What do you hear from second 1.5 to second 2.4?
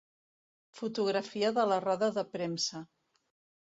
de la roda de